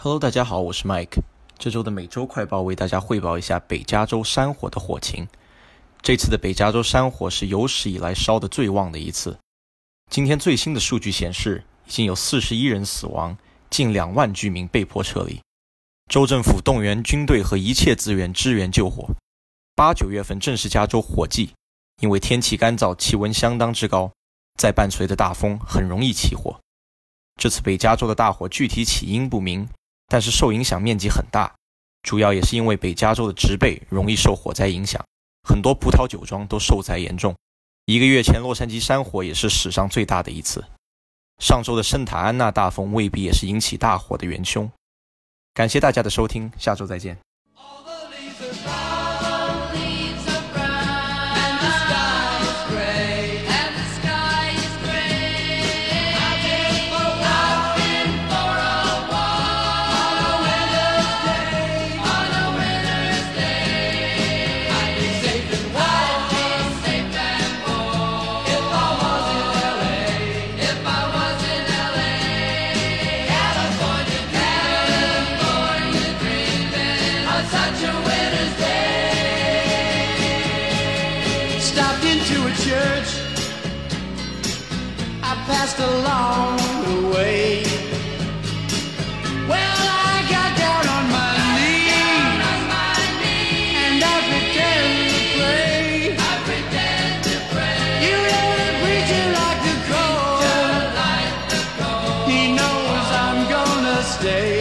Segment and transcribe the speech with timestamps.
[0.00, 1.22] Hello，大家好，我是 Mike。
[1.58, 5.26] 这周的每周快报为大家汇报一下北加州山火的火情。
[6.00, 9.36] 这次的北加州山火是有史以来烧得最旺的一次。
[10.08, 13.36] 今天最新的数据显示，已经有四十一人死亡，
[13.70, 15.40] 近两万居民被迫撤离。
[16.08, 19.08] 州政府动员军队和一切资源支援救火。
[19.74, 21.50] 八九月份正是加州火季，
[22.00, 24.12] 因为天气干燥，气温相当之高，
[24.56, 26.60] 再伴随着大风，很容易起火。
[27.34, 29.68] 这次北加州的大火具体起因不明，
[30.08, 31.54] 但是受影响面积很大，
[32.02, 35.04] 主要也是因为北加州的植被容易受火灾影响，
[35.42, 37.36] 很多葡萄酒庄都受灾严重。
[37.84, 40.64] 一个月前，洛杉矶山火也是史上最大的一次。
[41.38, 44.68] 上周的圣塔安娜大风未必也是引起大火的元凶。
[45.54, 47.16] 感谢大家的收听，下周再见。
[82.48, 83.10] a church
[85.22, 87.62] I passed along the way.
[89.52, 91.30] Well, I got down on my,
[93.20, 95.86] knees, and I pretend to pray.
[98.04, 98.16] You
[98.60, 99.26] the preacher
[99.66, 99.76] the
[102.30, 104.57] he knows I'm gonna stay.